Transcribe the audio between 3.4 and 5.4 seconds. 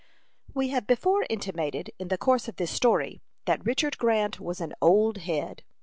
that Richard Grant was an "old